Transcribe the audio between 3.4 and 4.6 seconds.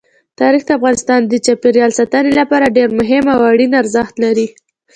اړین ارزښت لري.